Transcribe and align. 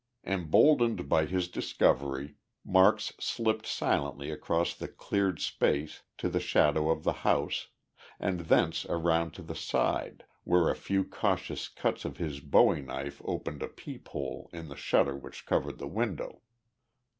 Emboldened 0.25 1.07
by 1.07 1.27
his 1.27 1.47
discovery, 1.47 2.33
Marks 2.65 3.13
slipped 3.19 3.67
silently 3.67 4.31
across 4.31 4.73
the 4.73 4.87
cleared 4.87 5.39
space 5.39 6.01
to 6.17 6.27
the 6.27 6.39
shadow 6.39 6.89
of 6.89 7.03
the 7.03 7.13
house, 7.21 7.67
and 8.19 8.39
thence 8.39 8.83
around 8.87 9.35
to 9.35 9.43
the 9.43 9.53
side, 9.53 10.25
where 10.43 10.71
a 10.71 10.75
few 10.75 11.03
cautious 11.03 11.67
cuts 11.67 12.03
of 12.03 12.17
his 12.17 12.39
bowie 12.39 12.81
knife 12.81 13.21
opened 13.25 13.61
a 13.61 13.67
peep 13.67 14.07
hole 14.07 14.49
in 14.51 14.69
the 14.69 14.75
shutter 14.75 15.15
which 15.15 15.45
covered 15.45 15.77
the 15.77 15.85
window. 15.87 16.41